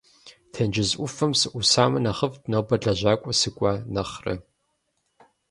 [0.53, 4.33] Тенджыз ӏуфэм сыӏусамэ нэхъыфӏт, нобэ лэжьакӏуэ сыкӏуа нэхърэ!